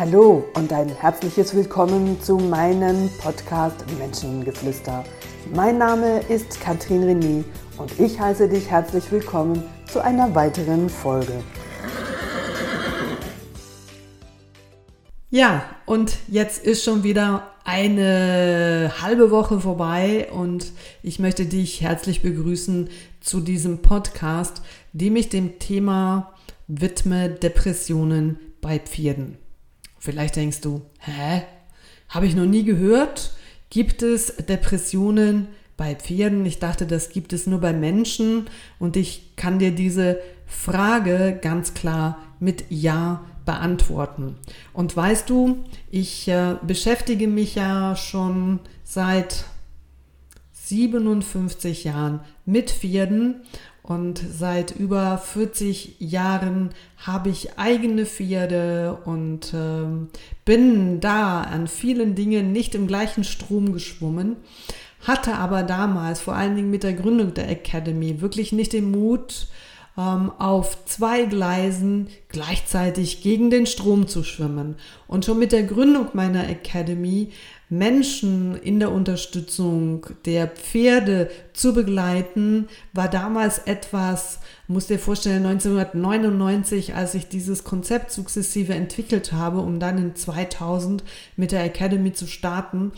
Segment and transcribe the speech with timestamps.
[0.00, 5.04] Hallo und ein herzliches Willkommen zu meinem Podcast Menschengeflüster.
[5.54, 7.44] Mein Name ist Katrin René
[7.76, 9.62] und ich heiße dich herzlich willkommen
[9.92, 11.44] zu einer weiteren Folge.
[15.28, 20.72] Ja, und jetzt ist schon wieder eine halbe Woche vorbei und
[21.02, 22.88] ich möchte dich herzlich begrüßen
[23.20, 24.62] zu diesem Podcast,
[24.94, 26.32] dem ich dem Thema
[26.68, 29.36] widme Depressionen bei Pferden.
[30.00, 31.42] Vielleicht denkst du, hä?
[32.08, 33.34] Habe ich noch nie gehört?
[33.68, 36.44] Gibt es Depressionen bei Pferden?
[36.46, 38.46] Ich dachte, das gibt es nur bei Menschen
[38.78, 44.36] und ich kann dir diese Frage ganz klar mit Ja beantworten.
[44.72, 49.44] Und weißt du, ich äh, beschäftige mich ja schon seit
[50.52, 53.42] 57 Jahren mit Pferden
[53.90, 60.06] und seit über 40 Jahren habe ich eigene Pferde und äh,
[60.44, 64.36] bin da an vielen Dingen nicht im gleichen Strom geschwommen,
[65.02, 69.48] hatte aber damals, vor allen Dingen mit der Gründung der Academy, wirklich nicht den Mut,
[69.98, 74.76] ähm, auf zwei Gleisen gleichzeitig gegen den Strom zu schwimmen.
[75.06, 77.30] Und schon mit der Gründung meiner Academy
[77.68, 86.94] Menschen in der Unterstützung der Pferde zu begleiten, war damals etwas, muss dir vorstellen, 1999,
[86.94, 91.04] als ich dieses Konzept sukzessive entwickelt habe, um dann in 2000
[91.36, 92.92] mit der Academy zu starten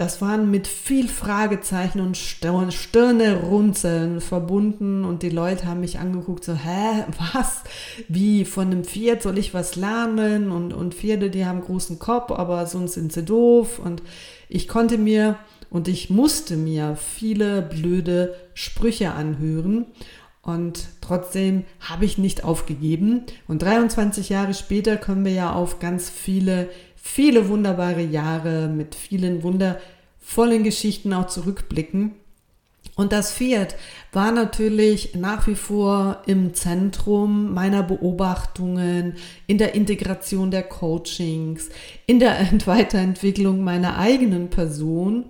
[0.00, 6.42] das waren mit viel Fragezeichen und Stirne runzeln verbunden und die Leute haben mich angeguckt,
[6.42, 7.64] so, hä, was?
[8.08, 10.52] Wie von einem Pferd soll ich was lernen?
[10.52, 13.78] Und, und Pferde, die haben großen Kopf, aber sonst sind sie doof.
[13.78, 14.02] Und
[14.48, 15.36] ich konnte mir
[15.68, 19.84] und ich musste mir viele blöde Sprüche anhören.
[20.40, 23.24] Und trotzdem habe ich nicht aufgegeben.
[23.46, 26.70] Und 23 Jahre später können wir ja auf ganz viele
[27.02, 29.42] viele wunderbare Jahre mit vielen
[30.30, 32.12] wundervollen Geschichten auch zurückblicken.
[32.96, 33.76] Und das Pferd
[34.12, 39.14] war natürlich nach wie vor im Zentrum meiner Beobachtungen,
[39.46, 41.70] in der Integration der Coachings,
[42.06, 42.36] in der
[42.66, 45.26] Weiterentwicklung meiner eigenen Person.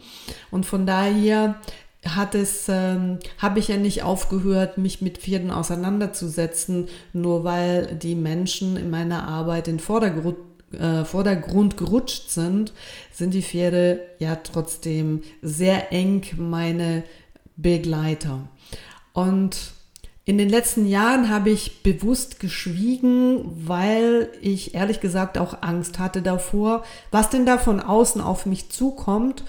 [0.50, 1.60] Und von daher
[2.06, 8.14] hat es, ähm, habe ich ja nicht aufgehört, mich mit Pferden auseinanderzusetzen, nur weil die
[8.14, 10.36] Menschen in meiner Arbeit in Vordergrund
[10.72, 12.72] äh, Vordergrund gerutscht sind,
[13.12, 17.02] sind die Pferde ja trotzdem sehr eng meine
[17.56, 18.48] Begleiter.
[19.12, 19.72] Und
[20.24, 26.22] in den letzten Jahren habe ich bewusst geschwiegen, weil ich ehrlich gesagt auch Angst hatte
[26.22, 29.42] davor, was denn da von außen auf mich zukommt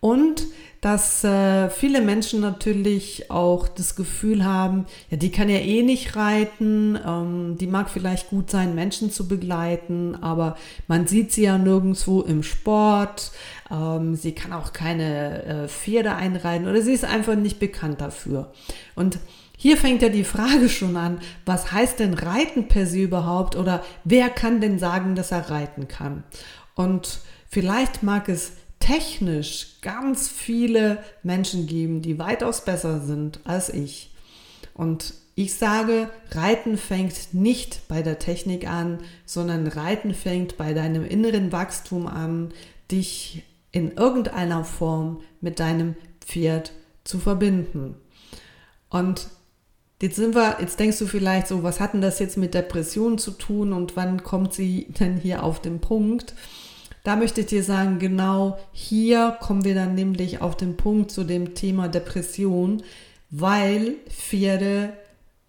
[0.00, 0.46] und
[0.80, 6.14] dass äh, viele Menschen natürlich auch das Gefühl haben, ja, die kann ja eh nicht
[6.14, 10.56] reiten, ähm, die mag vielleicht gut sein, Menschen zu begleiten, aber
[10.86, 13.32] man sieht sie ja nirgendwo im Sport,
[13.70, 18.52] ähm, sie kann auch keine äh, Pferde einreiten oder sie ist einfach nicht bekannt dafür.
[18.94, 19.18] Und
[19.56, 23.82] hier fängt ja die Frage schon an, was heißt denn Reiten per se überhaupt oder
[24.04, 26.22] wer kann denn sagen, dass er reiten kann?
[26.76, 27.18] Und
[27.48, 34.10] vielleicht mag es technisch ganz viele Menschen geben, die weitaus besser sind als ich.
[34.74, 41.04] Und ich sage, Reiten fängt nicht bei der Technik an, sondern Reiten fängt bei deinem
[41.04, 42.52] inneren Wachstum an,
[42.90, 46.72] dich in irgendeiner Form mit deinem Pferd
[47.04, 47.94] zu verbinden.
[48.88, 49.28] Und
[50.02, 53.18] jetzt sind wir, jetzt denkst du vielleicht so, was hat denn das jetzt mit Depressionen
[53.18, 56.34] zu tun und wann kommt sie denn hier auf den Punkt?
[57.08, 61.24] Da möchte ich dir sagen, genau hier kommen wir dann nämlich auf den Punkt zu
[61.24, 62.82] dem Thema Depression,
[63.30, 64.92] weil Pferde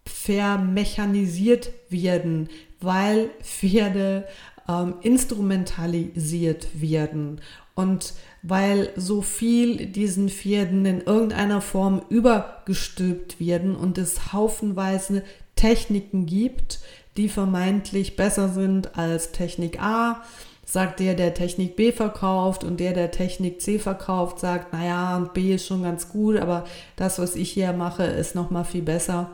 [0.06, 2.48] vermechanisiert werden,
[2.80, 4.26] weil Pferde
[4.70, 7.42] ähm, instrumentalisiert werden
[7.76, 15.24] und weil so viel diesen Pferden in irgendeiner Form übergestülpt werden und es haufenweise
[15.58, 16.80] Techniken gibt,
[17.18, 20.24] die vermeintlich besser sind als Technik A,
[20.70, 25.56] sagt der, der Technik B verkauft und der, der Technik C verkauft, sagt, naja, B
[25.56, 26.64] ist schon ganz gut, aber
[26.96, 29.32] das, was ich hier mache, ist noch mal viel besser.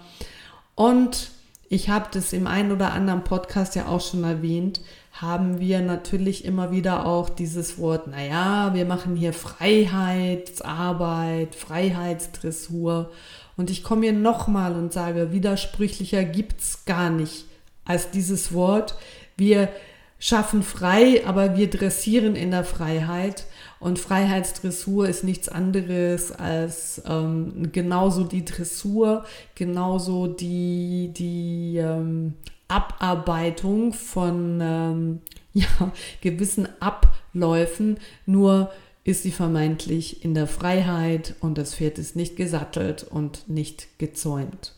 [0.75, 1.31] Und
[1.67, 4.79] ich habe das im einen oder anderen Podcast ja auch schon erwähnt,
[5.11, 13.11] haben wir natürlich immer wieder auch dieses Wort, naja, wir machen hier Freiheitsarbeit, Freiheitsdressur.
[13.57, 17.43] Und ich komme hier nochmal und sage, widersprüchlicher gibt es gar nicht
[17.83, 18.95] als dieses Wort.
[19.35, 19.67] Wir
[20.19, 23.45] schaffen frei, aber wir dressieren in der Freiheit.
[23.79, 32.33] Und Freiheitsdressur ist nichts anderes als ähm, genauso die Dressur, genauso die, die ähm,
[32.67, 35.21] Abarbeitung von ähm,
[35.53, 35.91] ja,
[36.21, 38.71] gewissen Abläufen, nur
[39.03, 44.74] ist sie vermeintlich in der Freiheit und das Pferd ist nicht gesattelt und nicht gezäumt.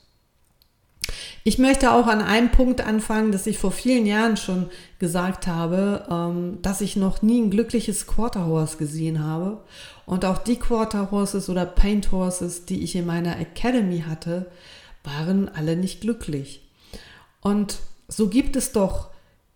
[1.43, 4.69] Ich möchte auch an einem Punkt anfangen, dass ich vor vielen Jahren schon
[4.99, 9.63] gesagt habe, ähm, dass ich noch nie ein glückliches Quarter Horse gesehen habe.
[10.05, 14.47] Und auch die Quarter Horses oder Paint Horses, die ich in meiner Academy hatte,
[15.03, 16.61] waren alle nicht glücklich.
[17.41, 19.09] Und so gibt es doch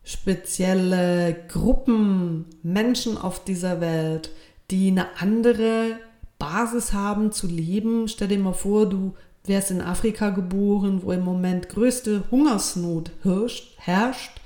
[0.03, 4.31] spezielle Gruppen Menschen auf dieser Welt,
[4.71, 5.97] die eine andere
[6.39, 8.07] Basis haben zu leben.
[8.07, 9.13] Stell dir mal vor, du
[9.45, 14.41] wärst in Afrika geboren, wo im Moment größte Hungersnot herrscht, herrscht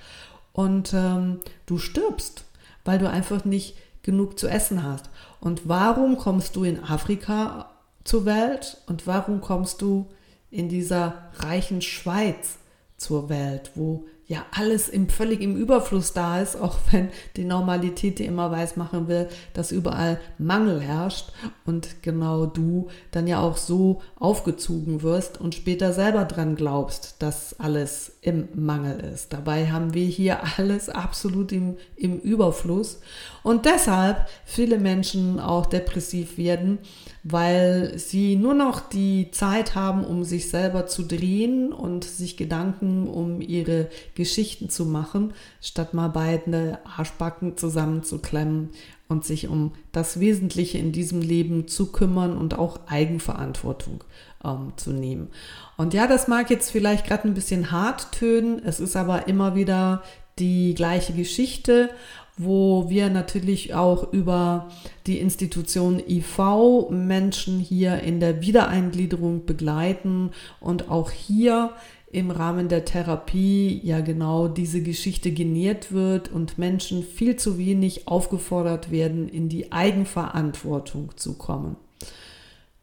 [0.54, 2.46] und ähm, du stirbst,
[2.86, 5.10] weil du einfach nicht genug zu essen hast.
[5.42, 7.72] Und warum kommst du in Afrika
[8.04, 10.08] zur Welt und warum kommst du
[10.52, 12.58] in dieser reichen Schweiz
[12.98, 18.20] zur Welt, wo ja alles im völlig im Überfluss da ist, auch wenn die Normalität
[18.20, 21.32] dir immer weiß machen will, dass überall Mangel herrscht
[21.66, 27.60] und genau du dann ja auch so aufgezogen wirst und später selber dran glaubst, dass
[27.60, 29.32] alles im Mangel ist.
[29.34, 33.00] Dabei haben wir hier alles absolut im, im Überfluss
[33.44, 36.80] und deshalb viele Menschen auch depressiv werden,
[37.22, 43.08] weil sie nur noch die Zeit haben, um sich selber zu drehen und sich Gedanken
[43.08, 48.72] um ihre Geschichten zu machen, statt mal beide Arschbacken zusammenzuklemmen
[49.08, 54.04] und sich um das Wesentliche in diesem Leben zu kümmern und auch Eigenverantwortung
[54.46, 55.30] ähm, zu nehmen.
[55.78, 59.56] Und ja, das mag jetzt vielleicht gerade ein bisschen hart tönen, es ist aber immer
[59.56, 60.04] wieder
[60.38, 61.90] die gleiche Geschichte
[62.38, 64.70] wo wir natürlich auch über
[65.08, 71.72] die Institution IV Menschen hier in der Wiedereingliederung begleiten und auch hier
[72.12, 78.08] im Rahmen der Therapie ja genau diese Geschichte genährt wird und Menschen viel zu wenig
[78.08, 81.76] aufgefordert werden, in die Eigenverantwortung zu kommen.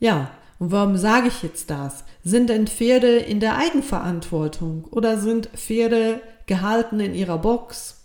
[0.01, 0.31] Ja,
[0.63, 2.05] und warum sage ich jetzt das?
[2.23, 8.03] Sind denn Pferde in der Eigenverantwortung oder sind Pferde gehalten in ihrer Box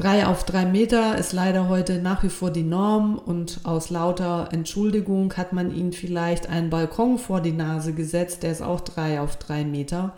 [0.00, 4.48] Drei auf drei Meter ist leider heute nach wie vor die Norm und aus lauter
[4.50, 9.20] Entschuldigung hat man ihnen vielleicht einen Balkon vor die Nase gesetzt, der ist auch drei
[9.20, 10.14] auf drei Meter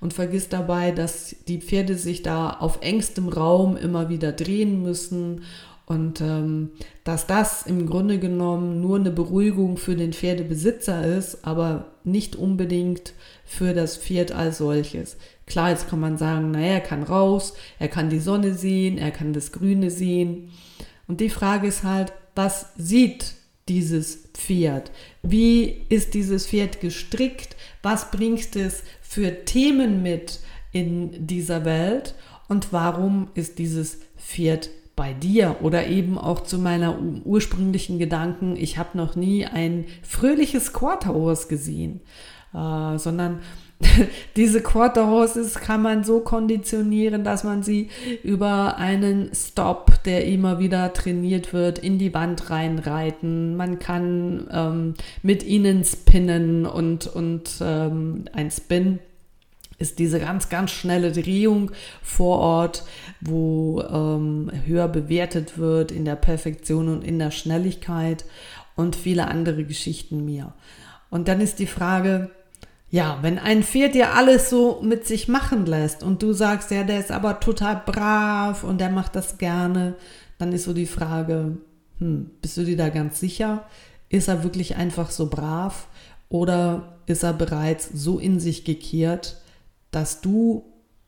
[0.00, 5.42] und vergisst dabei, dass die Pferde sich da auf engstem Raum immer wieder drehen müssen
[5.86, 6.72] und ähm,
[7.04, 13.14] dass das im Grunde genommen nur eine Beruhigung für den Pferdebesitzer ist, aber nicht unbedingt
[13.44, 15.16] für das Pferd als solches.
[15.46, 19.12] Klar, jetzt kann man sagen, naja, er kann raus, er kann die Sonne sehen, er
[19.12, 20.50] kann das Grüne sehen.
[21.06, 23.34] Und die Frage ist halt, was sieht
[23.68, 24.90] dieses Pferd?
[25.22, 27.54] Wie ist dieses Pferd gestrickt?
[27.82, 30.40] Was bringt es für Themen mit
[30.72, 32.16] in dieser Welt?
[32.48, 38.78] Und warum ist dieses Pferd bei dir oder eben auch zu meiner ursprünglichen Gedanken, ich
[38.78, 42.00] habe noch nie ein fröhliches Quarterhorse gesehen,
[42.54, 43.40] äh, sondern
[44.36, 47.90] diese Quarter Horses kann man so konditionieren, dass man sie
[48.22, 53.54] über einen Stop, der immer wieder trainiert wird, in die Wand reinreiten.
[53.54, 58.98] Man kann ähm, mit ihnen spinnen und, und ähm, ein Spin
[59.78, 61.70] ist diese ganz, ganz schnelle Drehung
[62.02, 62.84] vor Ort,
[63.20, 68.24] wo ähm, höher bewertet wird in der Perfektion und in der Schnelligkeit
[68.74, 70.54] und viele andere Geschichten mehr.
[71.10, 72.30] Und dann ist die Frage,
[72.90, 76.84] ja, wenn ein Pferd dir alles so mit sich machen lässt und du sagst, ja,
[76.84, 79.94] der ist aber total brav und der macht das gerne,
[80.38, 81.58] dann ist so die Frage,
[81.98, 83.64] hm, bist du dir da ganz sicher?
[84.08, 85.88] Ist er wirklich einfach so brav
[86.28, 89.42] oder ist er bereits so in sich gekehrt,
[89.96, 90.64] dass du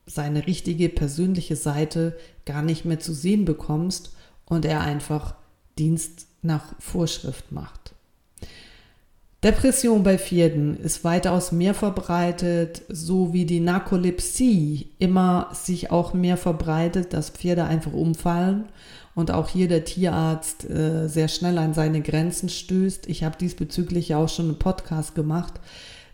[0.06, 2.16] seine richtige persönliche Seite
[2.46, 4.12] gar nicht mehr zu sehen bekommst
[4.46, 5.34] und er einfach
[5.78, 7.94] Dienst nach Vorschrift macht?
[9.44, 16.38] Depression bei Pferden ist weitaus mehr verbreitet, so wie die Narkolepsie immer sich auch mehr
[16.38, 18.64] verbreitet, dass Pferde einfach umfallen
[19.14, 23.06] und auch hier der Tierarzt äh, sehr schnell an seine Grenzen stößt.
[23.06, 25.60] Ich habe diesbezüglich ja auch schon einen Podcast gemacht,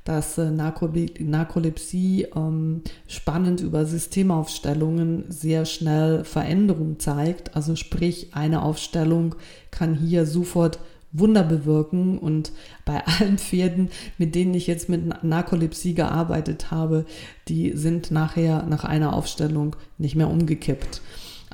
[0.04, 7.56] dass äh, Narkolepsie ähm, spannend über Systemaufstellungen sehr schnell Veränderungen zeigt.
[7.56, 9.34] Also sprich, eine Aufstellung
[9.70, 10.78] kann hier sofort
[11.14, 12.18] Wunder bewirken.
[12.18, 12.52] Und
[12.84, 17.06] bei allen Pferden, mit denen ich jetzt mit Narkolepsie gearbeitet habe,
[17.48, 21.00] die sind nachher nach einer Aufstellung nicht mehr umgekippt.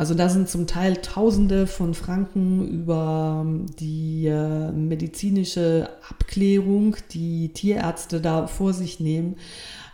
[0.00, 3.44] Also da sind zum Teil Tausende von Franken über
[3.78, 9.36] die äh, medizinische Abklärung, die Tierärzte da vor sich nehmen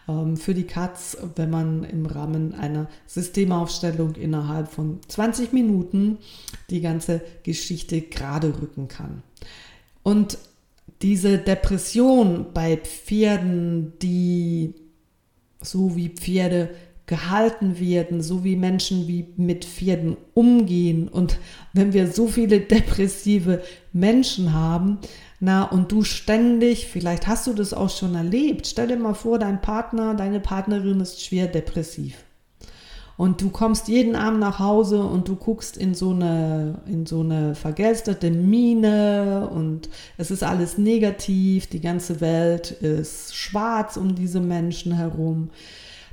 [0.08, 6.18] ähm, für die Katz, wenn man im Rahmen einer Systemaufstellung innerhalb von 20 Minuten
[6.70, 9.24] die ganze Geschichte gerade rücken kann.
[10.04, 10.38] Und
[11.02, 14.72] diese Depression bei Pferden, die
[15.60, 16.70] so wie Pferde
[17.06, 21.08] gehalten werden, so wie Menschen wie mit Pferden umgehen.
[21.08, 21.38] Und
[21.72, 24.98] wenn wir so viele depressive Menschen haben,
[25.38, 29.38] na, und du ständig, vielleicht hast du das auch schon erlebt, stell dir mal vor,
[29.38, 32.16] dein Partner, deine Partnerin ist schwer depressiv.
[33.18, 37.20] Und du kommst jeden Abend nach Hause und du guckst in so eine, in so
[37.20, 44.40] eine vergelsterte Mine und es ist alles negativ, die ganze Welt ist schwarz um diese
[44.40, 45.50] Menschen herum.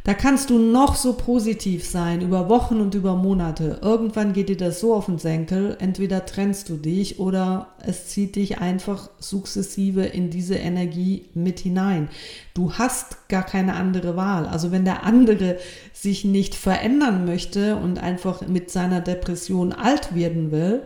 [0.06, 3.80] Da kannst du noch so positiv sein, über Wochen und über Monate.
[3.82, 8.36] Irgendwann geht dir das so auf den Senkel, entweder trennst du dich oder es zieht
[8.36, 12.10] dich einfach sukzessive in diese Energie mit hinein.
[12.54, 14.46] Du hast gar keine andere Wahl.
[14.46, 15.58] Also wenn der andere
[15.94, 20.82] sich nicht verändern möchte und einfach mit seiner Depression alt werden will,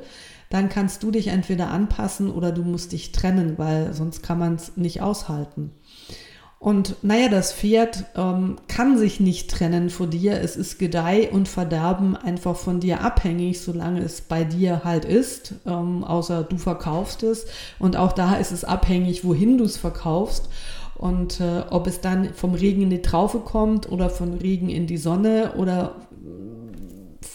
[0.52, 4.56] dann kannst du dich entweder anpassen oder du musst dich trennen, weil sonst kann man
[4.56, 5.72] es nicht aushalten.
[6.60, 10.42] Und naja, das Pferd ähm, kann sich nicht trennen von dir.
[10.42, 15.54] Es ist Gedeih und Verderben einfach von dir abhängig, solange es bei dir halt ist,
[15.68, 17.46] ähm, außer du verkaufst es.
[17.78, 20.50] Und auch da ist es abhängig, wohin du es verkaufst.
[20.96, 24.88] Und äh, ob es dann vom Regen in die Traufe kommt oder von Regen in
[24.88, 25.96] die Sonne oder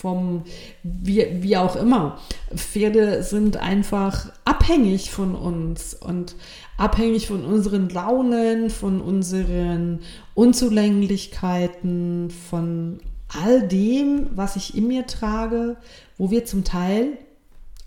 [0.03, 0.43] vom,
[0.83, 2.19] wie, wie auch immer.
[2.55, 6.35] Pferde sind einfach abhängig von uns und
[6.77, 10.01] abhängig von unseren Launen, von unseren
[10.35, 15.77] Unzulänglichkeiten, von all dem, was ich in mir trage,
[16.19, 17.19] wo wir zum Teil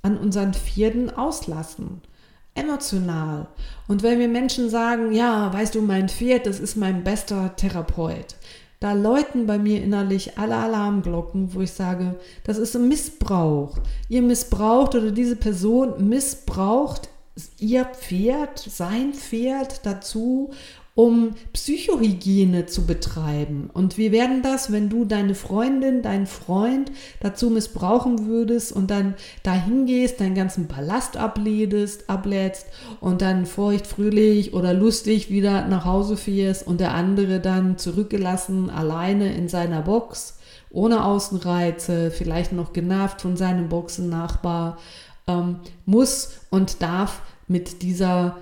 [0.01, 2.01] an unseren Pferden auslassen.
[2.53, 3.47] Emotional.
[3.87, 8.35] Und wenn mir Menschen sagen, ja, weißt du, mein Pferd, das ist mein bester Therapeut,
[8.79, 13.79] da läuten bei mir innerlich alle Alarmglocken, wo ich sage, das ist ein Missbrauch.
[14.09, 17.09] Ihr missbraucht oder diese Person missbraucht
[17.59, 20.51] ihr Pferd, sein Pferd dazu,
[20.95, 23.69] um Psychohygiene zu betreiben.
[23.73, 26.89] Und wie werden das, wenn du deine Freundin, deinen Freund
[27.19, 32.67] dazu missbrauchen würdest und dann dahin gehst, deinen ganzen Ballast ablädest, ablädst
[33.01, 38.69] und dann feucht, fröhlich oder lustig wieder nach Hause fährst und der andere dann zurückgelassen,
[38.69, 40.37] alleine in seiner Box,
[40.69, 44.77] ohne Außenreize, vielleicht noch genervt von seinem Boxennachbar,
[45.27, 48.37] ähm, muss und darf mit dieser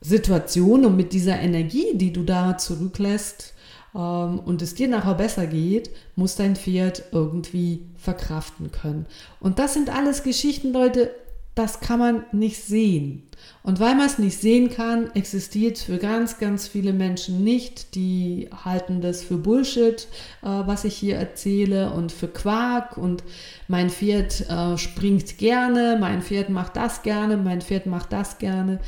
[0.00, 3.54] Situation und mit dieser Energie, die du da zurücklässt
[3.94, 9.06] ähm, und es dir nachher besser geht, muss dein Pferd irgendwie verkraften können.
[9.40, 11.10] Und das sind alles Geschichten, Leute,
[11.56, 13.22] das kann man nicht sehen.
[13.62, 17.94] Und weil man es nicht sehen kann, existiert für ganz, ganz viele Menschen nicht.
[17.94, 20.06] Die halten das für Bullshit,
[20.42, 22.98] äh, was ich hier erzähle, und für Quark.
[22.98, 23.24] Und
[23.68, 28.78] mein Pferd äh, springt gerne, mein Pferd macht das gerne, mein Pferd macht das gerne.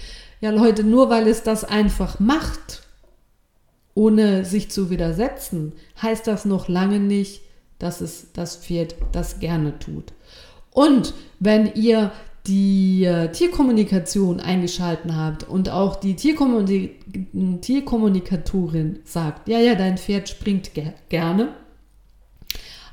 [0.42, 2.82] Ja, Leute, nur weil es das einfach macht,
[3.94, 5.72] ohne sich zu widersetzen,
[6.02, 7.40] heißt das noch lange nicht,
[7.78, 10.12] dass es das Pferd das gerne tut.
[10.70, 12.12] Und wenn ihr
[12.48, 16.96] die äh, Tierkommunikation eingeschalten habt und auch die Tierkommunik
[17.60, 21.54] Tierkommunikatorin sagt, ja, ja, dein Pferd springt ger gerne,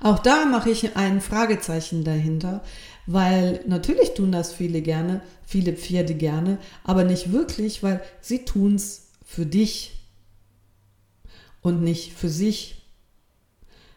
[0.02, 2.64] auch da mache ich ein Fragezeichen dahinter,
[3.08, 8.76] weil natürlich tun das viele gerne, viele Pferde gerne, aber nicht wirklich, weil sie tun
[8.76, 9.94] es für dich
[11.62, 12.84] und nicht für sich,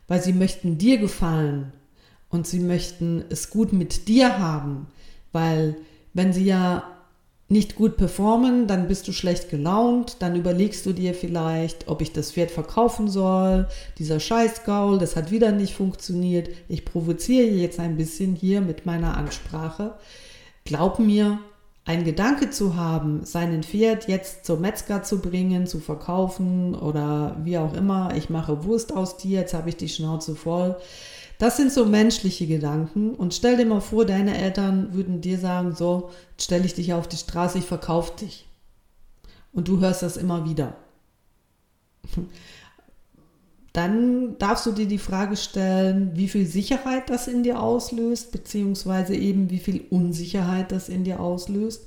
[0.06, 1.72] weil sie möchten dir gefallen
[2.30, 4.86] und sie möchten es gut mit dir haben.
[5.32, 5.76] Weil
[6.14, 6.84] wenn sie ja
[7.50, 12.12] nicht gut performen, dann bist du schlecht gelaunt, dann überlegst du dir vielleicht, ob ich
[12.12, 13.66] das Pferd verkaufen soll.
[13.98, 16.50] Dieser Scheißgaul, das hat wieder nicht funktioniert.
[16.68, 19.94] Ich provoziere jetzt ein bisschen hier mit meiner Ansprache.
[20.64, 21.38] Glaub mir,
[21.86, 27.56] ein Gedanke zu haben, seinen Pferd jetzt zum Metzger zu bringen, zu verkaufen oder wie
[27.56, 30.76] auch immer, ich mache Wurst aus dir, jetzt habe ich die Schnauze voll
[31.38, 33.14] das sind so menschliche Gedanken.
[33.14, 37.08] Und stell dir mal vor, deine Eltern würden dir sagen, so, stell ich dich auf
[37.08, 38.46] die Straße, ich verkaufe dich.
[39.52, 40.76] Und du hörst das immer wieder.
[43.72, 49.14] Dann darfst du dir die Frage stellen, wie viel Sicherheit das in dir auslöst, beziehungsweise
[49.14, 51.86] eben wie viel Unsicherheit das in dir auslöst.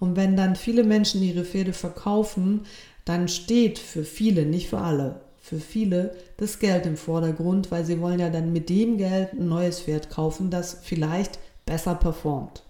[0.00, 2.62] Und wenn dann viele Menschen ihre Pferde verkaufen,
[3.04, 8.00] dann steht für viele, nicht für alle, für viele das Geld im Vordergrund, weil sie
[8.00, 12.62] wollen ja dann mit dem Geld ein neues Pferd kaufen, das vielleicht besser performt.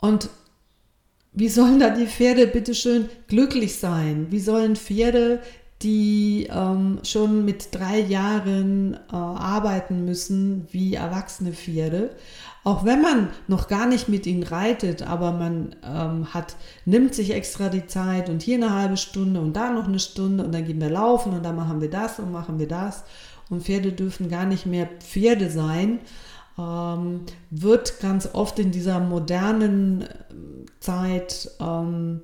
[0.00, 0.30] Und
[1.32, 4.26] wie sollen da die Pferde bitteschön glücklich sein?
[4.30, 5.40] Wie sollen Pferde,
[5.82, 12.10] die ähm, schon mit drei Jahren äh, arbeiten müssen, wie erwachsene Pferde,
[12.64, 16.54] auch wenn man noch gar nicht mit ihnen reitet, aber man ähm, hat,
[16.84, 20.44] nimmt sich extra die Zeit und hier eine halbe Stunde und da noch eine Stunde
[20.44, 23.02] und dann gehen wir laufen und dann machen wir das und machen wir das.
[23.50, 25.98] Und Pferde dürfen gar nicht mehr Pferde sein,
[26.56, 30.08] ähm, wird ganz oft in dieser modernen
[30.78, 32.20] Zeit ähm,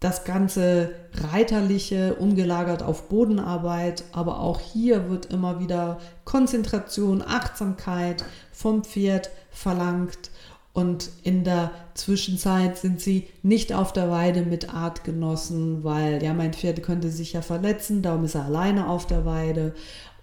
[0.00, 0.90] das ganze
[1.32, 8.24] Reiterliche umgelagert auf Bodenarbeit, aber auch hier wird immer wieder Konzentration, Achtsamkeit
[8.56, 10.30] vom Pferd verlangt
[10.72, 16.52] und in der Zwischenzeit sind sie nicht auf der Weide mit Artgenossen, weil ja, mein
[16.52, 19.74] Pferd könnte sich ja verletzen, darum ist er alleine auf der Weide.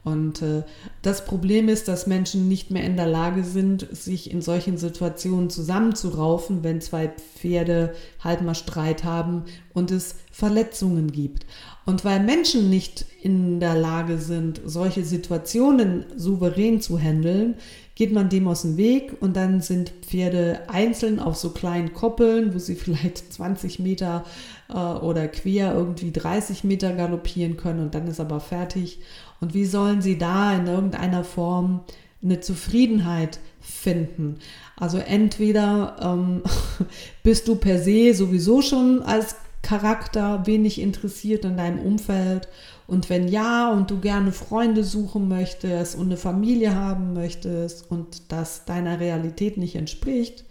[0.03, 0.63] Und äh,
[1.01, 5.49] das Problem ist, dass Menschen nicht mehr in der Lage sind, sich in solchen Situationen
[5.49, 11.45] zusammenzuraufen, wenn zwei Pferde halt mal Streit haben und es Verletzungen gibt.
[11.85, 17.55] Und weil Menschen nicht in der Lage sind, solche Situationen souverän zu handeln,
[17.95, 22.53] geht man dem aus dem Weg und dann sind Pferde einzeln auf so kleinen Koppeln,
[22.53, 24.25] wo sie vielleicht 20 Meter
[24.69, 28.99] äh, oder quer irgendwie 30 Meter galoppieren können und dann ist aber fertig.
[29.41, 31.81] Und wie sollen sie da in irgendeiner Form
[32.23, 34.37] eine Zufriedenheit finden?
[34.77, 36.41] Also entweder ähm,
[37.23, 42.49] bist du per se sowieso schon als Charakter wenig interessiert in deinem Umfeld
[42.87, 48.31] und wenn ja und du gerne Freunde suchen möchtest und eine Familie haben möchtest und
[48.31, 50.45] das deiner Realität nicht entspricht,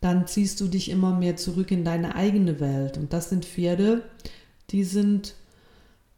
[0.00, 2.96] dann ziehst du dich immer mehr zurück in deine eigene Welt.
[2.96, 4.02] Und das sind Pferde,
[4.70, 5.34] die sind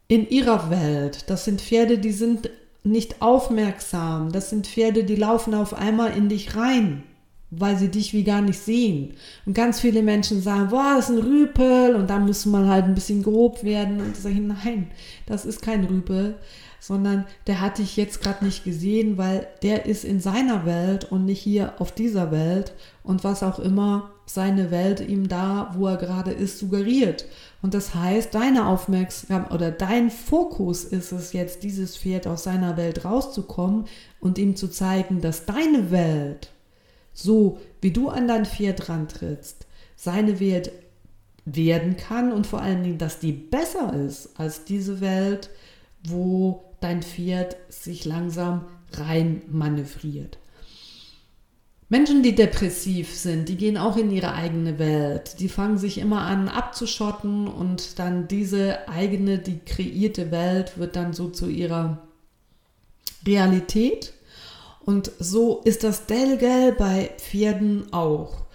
[0.07, 1.29] in ihrer Welt.
[1.29, 2.49] Das sind Pferde, die sind
[2.83, 4.31] nicht aufmerksam.
[4.31, 7.03] Das sind Pferde, die laufen auf einmal in dich rein
[7.51, 9.13] weil sie dich wie gar nicht sehen.
[9.45, 12.85] Und ganz viele Menschen sagen, boah, das ist ein Rüpel und da muss man halt
[12.85, 13.99] ein bisschen grob werden.
[13.99, 14.87] Und ich sage, nein,
[15.25, 16.35] das ist kein Rüpel,
[16.79, 21.25] sondern der hat dich jetzt gerade nicht gesehen, weil der ist in seiner Welt und
[21.25, 25.97] nicht hier auf dieser Welt und was auch immer seine Welt ihm da, wo er
[25.97, 27.25] gerade ist, suggeriert.
[27.61, 32.77] Und das heißt, deine Aufmerksamkeit oder dein Fokus ist es jetzt, dieses Pferd aus seiner
[32.77, 33.85] Welt rauszukommen
[34.21, 36.49] und ihm zu zeigen, dass deine Welt
[37.13, 40.71] so wie du an dein Pferd rantrittst, seine Welt
[41.45, 45.49] werden kann und vor allen Dingen, dass die besser ist als diese Welt,
[46.03, 50.37] wo dein Pferd sich langsam rein manövriert.
[51.89, 55.41] Menschen, die depressiv sind, die gehen auch in ihre eigene Welt.
[55.41, 61.11] Die fangen sich immer an abzuschotten und dann diese eigene, die kreierte Welt wird dann
[61.11, 62.07] so zu ihrer
[63.27, 64.13] Realität
[64.85, 68.45] und so ist das Delgel bei Pferden auch.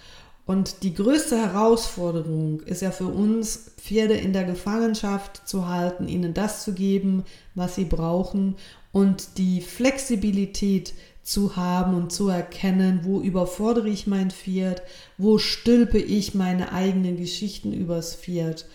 [0.47, 6.35] Und die größte Herausforderung ist ja für uns, Pferde in der Gefangenschaft zu halten, ihnen
[6.35, 8.57] das zu geben, was sie brauchen
[8.93, 14.83] und die Flexibilität zu haben und zu erkennen, wo überfordere ich mein Pferd,
[15.19, 18.67] wo stülpe ich meine eigenen Geschichten übers Pferd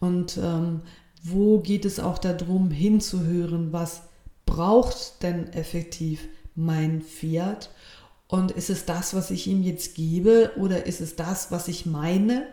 [0.00, 0.80] und ähm,
[1.22, 4.02] wo geht es auch darum hinzuhören, was
[4.46, 6.26] braucht denn effektiv
[6.58, 7.70] mein Pferd?
[8.26, 11.86] Und ist es das, was ich ihm jetzt gebe oder ist es das, was ich
[11.86, 12.46] meine,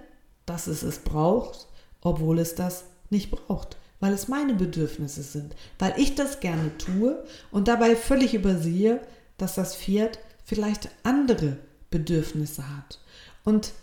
[0.46, 1.68] dass es es braucht,
[2.02, 3.78] obwohl es das nicht braucht?
[4.00, 9.02] Weil es meine Bedürfnisse sind, weil ich das gerne tue und dabei völlig übersehe,
[9.38, 11.58] dass das Pferd vielleicht andere
[11.90, 13.00] Bedürfnisse hat.
[13.44, 13.74] Und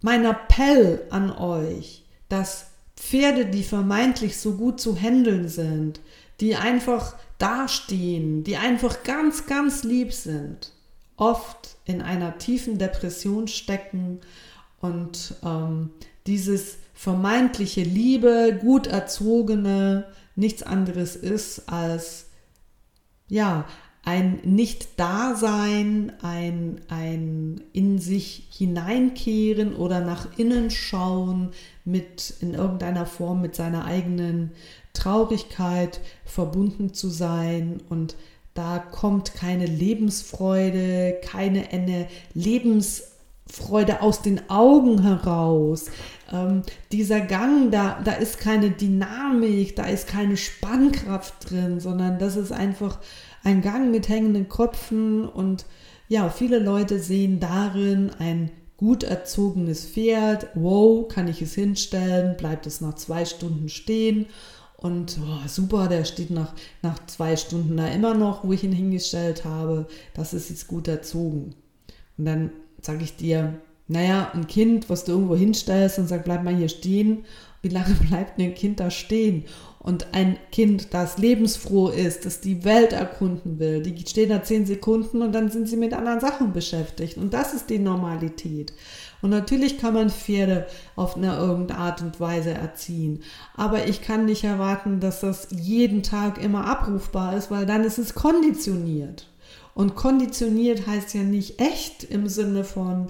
[0.00, 6.00] mein Appell an euch, dass Pferde, die vermeintlich so gut zu handeln sind,
[6.40, 10.72] die einfach dastehen, die einfach ganz, ganz lieb sind,
[11.16, 14.20] oft in einer tiefen Depression stecken
[14.80, 15.90] und ähm,
[16.26, 22.26] dieses vermeintliche Liebe, gut erzogene, nichts anderes ist als
[23.28, 23.66] ja,
[24.04, 31.52] ein Nicht-Dasein, ein, ein in sich hineinkehren oder nach innen schauen
[31.84, 34.52] mit in irgendeiner Form mit seiner eigenen
[34.94, 38.16] Traurigkeit verbunden zu sein und
[38.54, 45.86] da kommt keine Lebensfreude, keine eine Lebensfreude aus den Augen heraus.
[46.32, 52.36] Ähm, dieser Gang, da, da ist keine Dynamik, da ist keine Spannkraft drin, sondern das
[52.36, 53.00] ist einfach
[53.42, 55.66] ein Gang mit hängenden Köpfen und
[56.08, 58.50] ja, viele Leute sehen darin ein
[58.84, 60.48] gut erzogenes Pferd.
[60.54, 62.36] Wow, kann ich es hinstellen?
[62.36, 64.26] Bleibt es nach zwei Stunden stehen?
[64.76, 68.72] Und oh, super, der steht nach, nach zwei Stunden da immer noch, wo ich ihn
[68.72, 69.86] hingestellt habe.
[70.12, 71.54] Das ist jetzt gut erzogen.
[72.18, 72.50] Und dann
[72.82, 73.54] sage ich dir,
[73.88, 77.24] naja, ein Kind, was du irgendwo hinstellst und sagst, bleib mal hier stehen,
[77.64, 79.44] wie lange bleibt ein Kind da stehen?
[79.78, 84.64] Und ein Kind, das lebensfroh ist, das die Welt erkunden will, die stehen da zehn
[84.64, 87.18] Sekunden und dann sind sie mit anderen Sachen beschäftigt.
[87.18, 88.72] Und das ist die Normalität.
[89.20, 93.22] Und natürlich kann man Pferde auf eine irgendeine Art und Weise erziehen.
[93.54, 97.98] Aber ich kann nicht erwarten, dass das jeden Tag immer abrufbar ist, weil dann ist
[97.98, 99.28] es konditioniert.
[99.74, 103.08] Und konditioniert heißt ja nicht echt im Sinne von,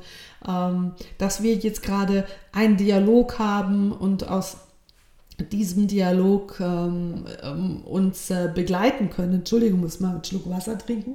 [1.18, 4.58] dass wir jetzt gerade einen Dialog haben und aus
[5.50, 9.34] diesem Dialog ähm, ähm uns äh, begleiten können.
[9.34, 11.14] Entschuldigung, muss mal einen Schluck Wasser trinken.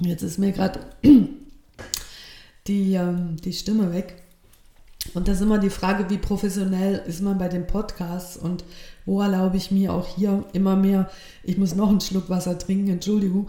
[0.00, 0.80] Jetzt ist mir gerade
[2.66, 4.22] die, ähm, die Stimme weg.
[5.14, 8.64] Und das ist immer die Frage, wie professionell ist man bei den Podcasts und
[9.06, 11.10] wo erlaube ich mir auch hier immer mehr,
[11.42, 13.48] ich muss noch einen Schluck Wasser trinken, Entschuldigung.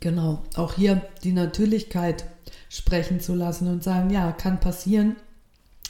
[0.00, 2.24] Genau, auch hier die Natürlichkeit
[2.68, 5.16] sprechen zu lassen und sagen, ja, kann passieren.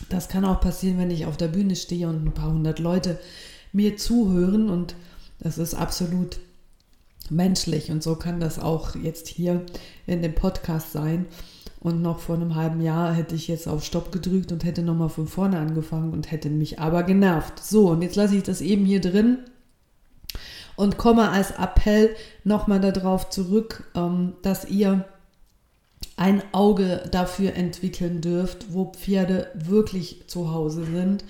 [0.09, 3.18] Das kann auch passieren, wenn ich auf der Bühne stehe und ein paar hundert Leute
[3.72, 4.94] mir zuhören und
[5.40, 6.38] das ist absolut
[7.31, 9.64] menschlich und so kann das auch jetzt hier
[10.07, 11.26] in dem Podcast sein.
[11.80, 15.10] Und noch vor einem halben Jahr hätte ich jetzt auf Stopp gedrückt und hätte nochmal
[15.10, 17.62] von vorne angefangen und hätte mich aber genervt.
[17.62, 19.38] So, und jetzt lasse ich das eben hier drin
[20.74, 22.14] und komme als Appell
[22.44, 25.04] nochmal darauf zurück, ähm, dass ihr
[26.16, 31.24] ein Auge dafür entwickeln dürft, wo Pferde wirklich zu Hause sind,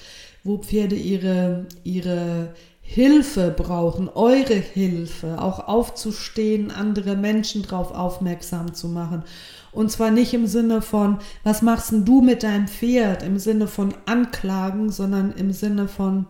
[0.45, 8.89] wo Pferde ihre, ihre Hilfe brauchen, eure Hilfe, auch aufzustehen, andere Menschen darauf aufmerksam zu
[8.89, 9.25] machen.
[9.73, 13.67] Und zwar nicht im Sinne von, was machst denn du mit deinem Pferd, im Sinne
[13.67, 16.27] von Anklagen, sondern im Sinne von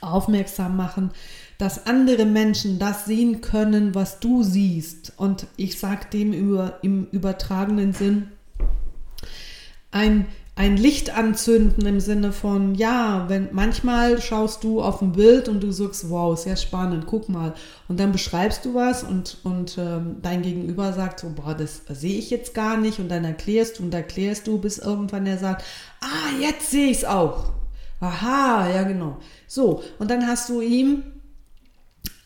[0.00, 1.10] aufmerksam machen,
[1.58, 5.14] dass andere Menschen das sehen können, was du siehst.
[5.16, 8.28] Und ich sage dem über, im übertragenen Sinn,
[9.90, 10.26] ein
[10.58, 15.62] ein Licht anzünden im Sinne von, ja, wenn manchmal schaust du auf ein Bild und
[15.62, 17.52] du sagst, wow, sehr spannend, guck mal.
[17.88, 22.18] Und dann beschreibst du was und, und ähm, dein Gegenüber sagt so, boah, das sehe
[22.18, 22.98] ich jetzt gar nicht.
[22.98, 25.62] Und dann erklärst du und erklärst du, bis irgendwann er sagt,
[26.00, 27.52] ah, jetzt sehe ich es auch.
[28.00, 29.18] Aha, ja genau.
[29.46, 31.02] So, und dann hast du ihm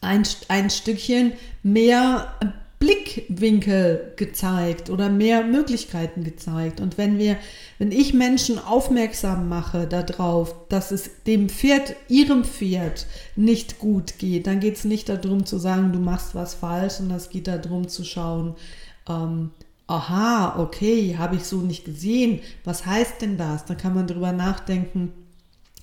[0.01, 1.33] ein, ein Stückchen
[1.65, 2.33] mehr
[2.81, 6.81] Blickwinkel gezeigt oder mehr Möglichkeiten gezeigt.
[6.81, 7.37] Und wenn wir,
[7.79, 14.47] wenn ich Menschen aufmerksam mache darauf, dass es dem Pferd, ihrem Pferd nicht gut geht,
[14.47, 17.87] dann geht es nicht darum zu sagen, du machst was falsch, sondern es geht darum
[17.87, 18.55] zu schauen,
[19.07, 19.51] ähm,
[19.87, 22.41] aha, okay, habe ich so nicht gesehen.
[22.65, 23.67] Was heißt denn das?
[23.67, 25.13] Dann kann man darüber nachdenken,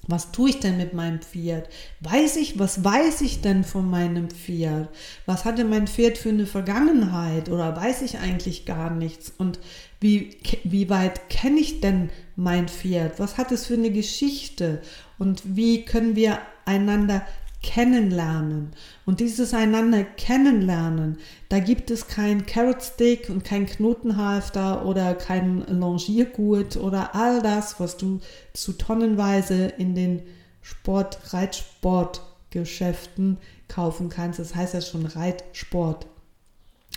[0.08, 1.70] was tue ich denn mit meinem Pferd?
[2.00, 4.90] Weiß ich, was weiß ich denn von meinem Pferd?
[5.26, 9.34] Was hatte mein Pferd für eine Vergangenheit oder weiß ich eigentlich gar nichts?
[9.38, 9.60] Und
[10.00, 13.20] wie, wie weit kenne ich denn mein Pferd?
[13.20, 14.82] Was hat es für eine Geschichte?
[15.18, 17.26] Und wie können wir einander
[17.62, 18.72] kennenlernen.
[19.06, 21.18] Und dieses einander kennenlernen,
[21.50, 27.80] da gibt es kein Carrot Stick und kein Knotenhalfter oder kein Longiergurt oder all das,
[27.80, 28.20] was du
[28.54, 30.22] zu tonnenweise in den
[30.62, 34.40] Sport, Reitsportgeschäften kaufen kannst.
[34.40, 36.08] Das heißt ja schon Reitsport.